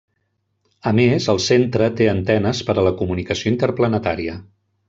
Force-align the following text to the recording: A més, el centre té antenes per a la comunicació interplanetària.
A 0.91 0.93
més, 0.99 1.27
el 1.33 1.41
centre 1.49 1.91
té 2.01 2.09
antenes 2.15 2.65
per 2.71 2.79
a 2.85 2.89
la 2.91 2.97
comunicació 3.03 3.55
interplanetària. 3.55 4.43